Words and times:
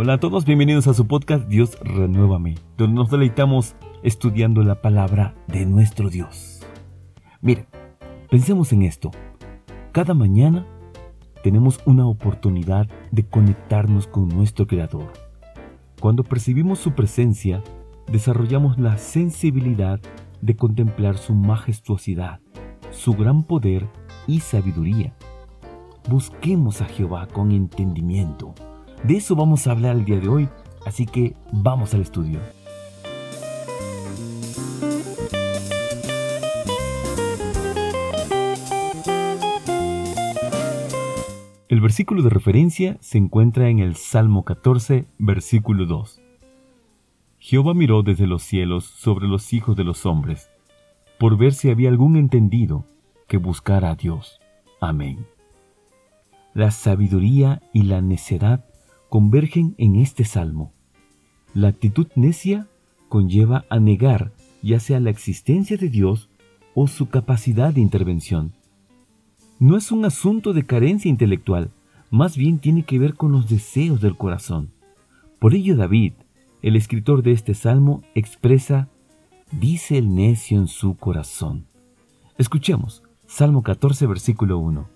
Hola 0.00 0.12
a 0.12 0.20
todos, 0.20 0.44
bienvenidos 0.44 0.86
a 0.86 0.94
su 0.94 1.08
podcast 1.08 1.48
Dios 1.48 1.76
Renuévame, 1.80 2.54
donde 2.76 2.94
nos 2.94 3.10
deleitamos 3.10 3.74
estudiando 4.04 4.62
la 4.62 4.80
palabra 4.80 5.34
de 5.48 5.66
nuestro 5.66 6.08
Dios. 6.08 6.60
Mire, 7.40 7.66
pensemos 8.30 8.72
en 8.72 8.82
esto. 8.82 9.10
Cada 9.90 10.14
mañana 10.14 10.64
tenemos 11.42 11.80
una 11.84 12.06
oportunidad 12.06 12.86
de 13.10 13.26
conectarnos 13.26 14.06
con 14.06 14.28
nuestro 14.28 14.68
Creador. 14.68 15.12
Cuando 16.00 16.22
percibimos 16.22 16.78
su 16.78 16.92
presencia, 16.92 17.60
desarrollamos 18.06 18.78
la 18.78 18.98
sensibilidad 18.98 19.98
de 20.40 20.54
contemplar 20.54 21.18
su 21.18 21.34
majestuosidad, 21.34 22.38
su 22.92 23.14
gran 23.14 23.42
poder 23.42 23.88
y 24.28 24.38
sabiduría. 24.38 25.16
Busquemos 26.08 26.82
a 26.82 26.84
Jehová 26.84 27.26
con 27.26 27.50
entendimiento 27.50 28.54
de 29.04 29.16
eso 29.16 29.36
vamos 29.36 29.66
a 29.66 29.72
hablar 29.72 29.96
el 29.96 30.04
día 30.04 30.20
de 30.20 30.28
hoy, 30.28 30.48
así 30.86 31.06
que 31.06 31.34
vamos 31.52 31.94
al 31.94 32.02
estudio. 32.02 32.40
El 41.68 41.82
versículo 41.82 42.22
de 42.22 42.30
referencia 42.30 42.96
se 43.00 43.18
encuentra 43.18 43.68
en 43.68 43.78
el 43.78 43.94
Salmo 43.94 44.44
14, 44.44 45.06
versículo 45.18 45.86
2. 45.86 46.20
Jehová 47.38 47.74
miró 47.74 48.02
desde 48.02 48.26
los 48.26 48.42
cielos 48.42 48.84
sobre 48.84 49.28
los 49.28 49.52
hijos 49.52 49.76
de 49.76 49.84
los 49.84 50.04
hombres, 50.06 50.50
por 51.18 51.36
ver 51.36 51.52
si 51.52 51.70
había 51.70 51.88
algún 51.88 52.16
entendido 52.16 52.84
que 53.28 53.36
buscara 53.36 53.90
a 53.90 53.94
Dios. 53.94 54.40
Amén. 54.80 55.26
La 56.54 56.70
sabiduría 56.70 57.62
y 57.72 57.82
la 57.82 58.00
necedad 58.00 58.64
convergen 59.08 59.74
en 59.78 59.96
este 59.96 60.24
salmo. 60.24 60.72
La 61.54 61.68
actitud 61.68 62.08
necia 62.14 62.68
conlleva 63.08 63.64
a 63.70 63.78
negar 63.78 64.32
ya 64.62 64.80
sea 64.80 65.00
la 65.00 65.10
existencia 65.10 65.76
de 65.76 65.88
Dios 65.88 66.28
o 66.74 66.88
su 66.88 67.08
capacidad 67.08 67.72
de 67.72 67.80
intervención. 67.80 68.52
No 69.58 69.76
es 69.76 69.90
un 69.90 70.04
asunto 70.04 70.52
de 70.52 70.64
carencia 70.64 71.08
intelectual, 71.08 71.70
más 72.10 72.36
bien 72.36 72.58
tiene 72.58 72.84
que 72.84 72.98
ver 72.98 73.14
con 73.14 73.32
los 73.32 73.48
deseos 73.48 74.00
del 74.00 74.16
corazón. 74.16 74.70
Por 75.38 75.54
ello 75.54 75.76
David, 75.76 76.12
el 76.62 76.76
escritor 76.76 77.22
de 77.22 77.32
este 77.32 77.54
salmo, 77.54 78.02
expresa, 78.14 78.88
dice 79.52 79.98
el 79.98 80.14
necio 80.14 80.58
en 80.58 80.68
su 80.68 80.96
corazón. 80.96 81.66
Escuchemos, 82.36 83.02
Salmo 83.26 83.62
14, 83.62 84.06
versículo 84.06 84.58
1. 84.58 84.88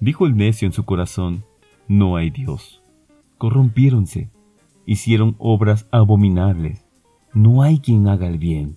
Dijo 0.00 0.26
el 0.26 0.36
necio 0.36 0.66
en 0.66 0.72
su 0.72 0.84
corazón, 0.84 1.44
no 1.90 2.14
hay 2.14 2.30
Dios. 2.30 2.84
Corrompiéronse, 3.36 4.30
hicieron 4.86 5.34
obras 5.38 5.88
abominables. 5.90 6.84
No 7.34 7.62
hay 7.62 7.80
quien 7.80 8.06
haga 8.06 8.28
el 8.28 8.38
bien. 8.38 8.76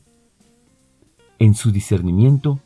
En 1.37 1.53
su 1.53 1.71
discernimiento, 1.71 2.59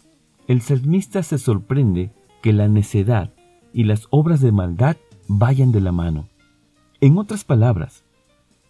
el 0.47 0.61
salmista 0.61 1.21
se 1.21 1.37
sorprende 1.37 2.13
que 2.41 2.53
la 2.53 2.69
necedad 2.69 3.33
y 3.73 3.83
las 3.83 4.07
obras 4.09 4.39
de 4.39 4.53
maldad 4.53 4.95
vayan 5.27 5.73
de 5.73 5.81
la 5.81 5.91
mano. 5.91 6.29
En 7.01 7.17
otras 7.17 7.43
palabras, 7.43 8.05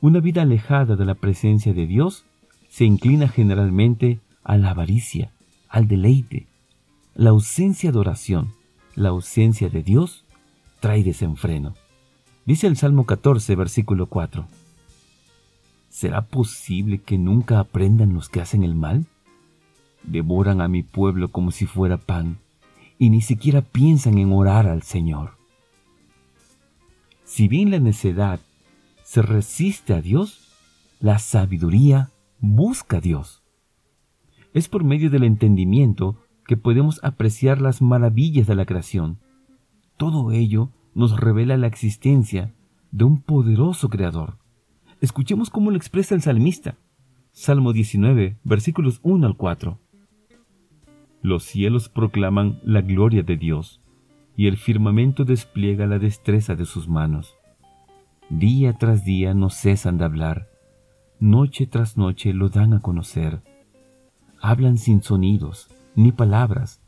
una 0.02 0.20
vida 0.20 0.42
alejada 0.42 0.96
de 0.96 1.06
la 1.06 1.14
presencia 1.14 1.76
de 1.76 1.86
Dios 1.86 2.26
se 2.70 2.86
inclina 2.86 3.28
generalmente 3.28 4.20
a 4.44 4.58
la 4.58 4.72
avaricia, 4.72 5.32
al 5.70 5.88
deleite. 5.88 6.48
La 7.14 7.30
ausencia 7.30 7.92
de 7.92 8.00
oración, 8.00 8.54
la 8.96 9.10
ausencia 9.10 9.70
de 9.70 9.84
Dios, 9.84 10.26
trae 10.80 11.04
desenfreno. 11.04 11.74
Dice 12.46 12.68
el 12.68 12.78
Salmo 12.78 13.06
14, 13.06 13.56
versículo 13.56 14.08
4. 14.08 14.48
¿Será 15.90 16.22
posible 16.22 17.00
que 17.00 17.18
nunca 17.18 17.60
aprendan 17.60 18.14
los 18.14 18.30
que 18.30 18.42
hacen 18.42 18.64
el 18.64 18.76
mal? 18.76 19.06
Devoran 20.04 20.62
a 20.62 20.68
mi 20.68 20.84
pueblo 20.84 21.30
como 21.30 21.52
si 21.52 21.66
fuera 21.66 21.98
pan, 21.98 22.38
y 23.00 23.10
ni 23.10 23.22
siquiera 23.22 23.62
piensan 23.62 24.18
en 24.18 24.32
orar 24.32 24.68
al 24.68 24.84
Señor. 24.84 25.32
Si 27.26 27.48
bien 27.48 27.72
la 27.72 27.80
necedad 27.80 28.40
se 29.04 29.22
resiste 29.22 29.94
a 29.94 30.02
Dios, 30.02 30.48
la 31.00 31.20
sabiduría 31.20 32.12
busca 32.40 32.98
a 32.98 33.02
Dios. 33.02 33.44
Es 34.54 34.70
por 34.70 34.84
medio 34.84 35.10
del 35.10 35.24
entendimiento 35.24 36.16
que 36.46 36.58
podemos 36.58 37.00
apreciar 37.04 37.60
las 37.62 37.82
maravillas 37.82 38.48
de 38.48 38.56
la 38.56 38.66
creación, 38.66 39.20
todo 39.98 40.32
ello 40.32 40.70
nos 40.94 41.20
revela 41.20 41.58
la 41.58 41.68
existencia 41.68 42.54
de 42.92 43.04
un 43.04 43.22
poderoso 43.22 43.90
creador. 43.90 44.38
Escuchemos 45.02 45.50
cómo 45.50 45.72
lo 45.72 45.78
expresa 45.78 46.16
el 46.16 46.22
salmista. 46.22 46.78
Salmo 47.32 47.74
19, 47.74 48.38
versículos 48.44 49.00
1 49.04 49.28
al 49.28 49.36
4. 49.36 49.80
Los 51.22 51.44
cielos 51.44 51.90
proclaman 51.90 52.60
la 52.64 52.82
gloria 52.82 53.24
de 53.24 53.38
Dios, 53.38 53.82
y 54.36 54.48
el 54.48 54.58
firmamento 54.58 55.26
despliega 55.26 55.88
la 55.88 56.00
destreza 56.00 56.56
de 56.56 56.66
sus 56.66 56.88
manos. 56.88 57.36
Día 58.30 58.74
tras 58.74 59.04
día 59.04 59.34
no 59.34 59.50
cesan 59.50 59.98
de 59.98 60.06
hablar, 60.06 60.48
noche 61.20 61.66
tras 61.66 61.98
noche 61.98 62.34
lo 62.34 62.50
dan 62.50 62.74
a 62.74 62.82
conocer. 62.82 63.42
Hablan 64.42 64.78
sin 64.78 65.02
sonidos, 65.02 65.70
ni 65.96 66.12
palabras, 66.12 66.82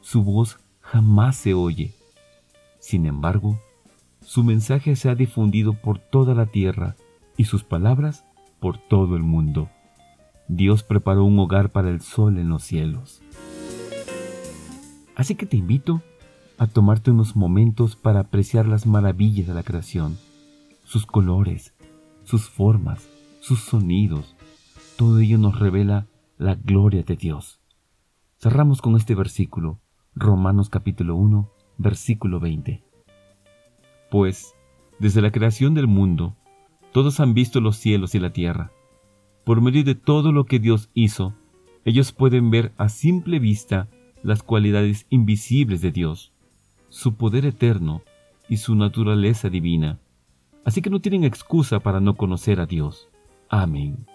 su 0.00 0.22
voz 0.22 0.58
jamás 0.80 1.36
se 1.36 1.54
oye 1.54 1.94
sin 2.82 3.06
embargo, 3.06 3.60
su 4.22 4.42
mensaje 4.42 4.96
se 4.96 5.08
ha 5.08 5.14
difundido 5.14 5.72
por 5.72 6.00
toda 6.00 6.34
la 6.34 6.46
tierra 6.46 6.96
y 7.36 7.44
sus 7.44 7.62
palabras 7.62 8.24
por 8.58 8.76
todo 8.76 9.14
el 9.14 9.22
mundo. 9.22 9.70
Dios 10.48 10.82
preparó 10.82 11.24
un 11.24 11.38
hogar 11.38 11.70
para 11.70 11.90
el 11.90 12.00
sol 12.00 12.38
en 12.38 12.48
los 12.48 12.64
cielos. 12.64 13.22
Así 15.14 15.36
que 15.36 15.46
te 15.46 15.56
invito 15.56 16.02
a 16.58 16.66
tomarte 16.66 17.12
unos 17.12 17.36
momentos 17.36 17.94
para 17.94 18.18
apreciar 18.18 18.66
las 18.66 18.84
maravillas 18.84 19.46
de 19.46 19.54
la 19.54 19.62
creación, 19.62 20.18
sus 20.82 21.06
colores, 21.06 21.74
sus 22.24 22.48
formas, 22.48 23.08
sus 23.40 23.60
sonidos. 23.60 24.34
Todo 24.96 25.20
ello 25.20 25.38
nos 25.38 25.60
revela 25.60 26.08
la 26.36 26.56
gloria 26.56 27.04
de 27.04 27.14
Dios. 27.14 27.60
Cerramos 28.38 28.82
con 28.82 28.96
este 28.96 29.14
versículo, 29.14 29.78
Romanos 30.16 30.68
capítulo 30.68 31.14
1, 31.14 31.48
versículo 31.78 32.40
20. 32.40 32.82
Pues, 34.10 34.54
desde 34.98 35.22
la 35.22 35.32
creación 35.32 35.74
del 35.74 35.86
mundo, 35.86 36.36
todos 36.92 37.20
han 37.20 37.34
visto 37.34 37.60
los 37.60 37.76
cielos 37.76 38.14
y 38.14 38.20
la 38.20 38.32
tierra. 38.32 38.70
Por 39.44 39.60
medio 39.60 39.82
de 39.82 39.94
todo 39.94 40.30
lo 40.32 40.44
que 40.44 40.58
Dios 40.58 40.90
hizo, 40.94 41.34
ellos 41.84 42.12
pueden 42.12 42.50
ver 42.50 42.72
a 42.76 42.88
simple 42.88 43.38
vista 43.38 43.88
las 44.22 44.42
cualidades 44.42 45.06
invisibles 45.10 45.80
de 45.80 45.90
Dios, 45.90 46.32
su 46.88 47.16
poder 47.16 47.44
eterno 47.46 48.02
y 48.48 48.58
su 48.58 48.76
naturaleza 48.76 49.48
divina. 49.48 49.98
Así 50.64 50.80
que 50.82 50.90
no 50.90 51.00
tienen 51.00 51.24
excusa 51.24 51.80
para 51.80 52.00
no 52.00 52.14
conocer 52.14 52.60
a 52.60 52.66
Dios. 52.66 53.08
Amén. 53.48 54.06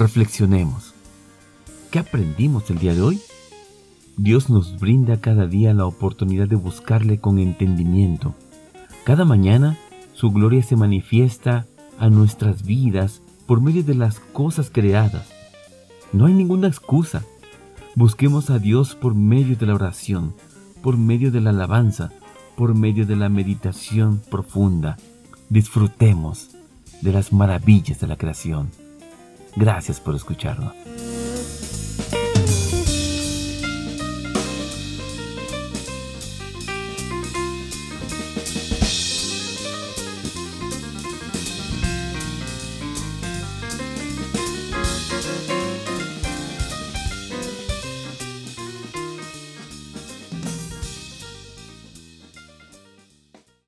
Reflexionemos. 0.00 0.94
¿Qué 1.90 1.98
aprendimos 1.98 2.70
el 2.70 2.78
día 2.78 2.94
de 2.94 3.02
hoy? 3.02 3.20
Dios 4.16 4.48
nos 4.48 4.80
brinda 4.80 5.20
cada 5.20 5.46
día 5.46 5.74
la 5.74 5.84
oportunidad 5.84 6.48
de 6.48 6.56
buscarle 6.56 7.20
con 7.20 7.38
entendimiento. 7.38 8.34
Cada 9.04 9.26
mañana 9.26 9.76
su 10.14 10.30
gloria 10.30 10.62
se 10.62 10.74
manifiesta 10.74 11.66
a 11.98 12.08
nuestras 12.08 12.64
vidas 12.64 13.20
por 13.46 13.60
medio 13.60 13.84
de 13.84 13.94
las 13.94 14.20
cosas 14.20 14.70
creadas. 14.72 15.28
No 16.14 16.24
hay 16.24 16.32
ninguna 16.32 16.68
excusa. 16.68 17.22
Busquemos 17.94 18.48
a 18.48 18.58
Dios 18.58 18.94
por 18.94 19.14
medio 19.14 19.54
de 19.54 19.66
la 19.66 19.74
oración, 19.74 20.32
por 20.82 20.96
medio 20.96 21.30
de 21.30 21.42
la 21.42 21.50
alabanza, 21.50 22.10
por 22.56 22.74
medio 22.74 23.04
de 23.04 23.16
la 23.16 23.28
meditación 23.28 24.22
profunda. 24.30 24.96
Disfrutemos 25.50 26.52
de 27.02 27.12
las 27.12 27.34
maravillas 27.34 28.00
de 28.00 28.06
la 28.06 28.16
creación. 28.16 28.70
Gracias 29.56 30.00
por 30.00 30.14
escucharlo. 30.14 30.72